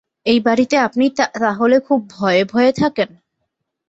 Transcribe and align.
এই 0.25 0.39
বাড়িতে 0.39 0.75
আপনি 0.77 1.05
তাহলে 1.17 1.79
খুব 1.79 1.99
ভয়ে-ভয়ে 2.09 2.71
থাকেন? 2.71 3.09